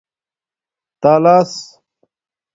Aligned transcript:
تلس 1.01 1.53